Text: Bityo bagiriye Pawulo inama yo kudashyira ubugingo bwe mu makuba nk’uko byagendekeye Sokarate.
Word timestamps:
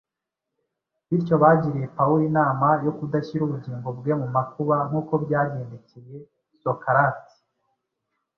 Bityo 1.09 1.35
bagiriye 1.43 1.87
Pawulo 1.97 2.21
inama 2.29 2.67
yo 2.85 2.91
kudashyira 2.97 3.41
ubugingo 3.45 3.89
bwe 3.97 4.13
mu 4.21 4.27
makuba 4.35 4.75
nk’uko 4.89 5.13
byagendekeye 5.23 6.15
Sokarate. 6.61 7.33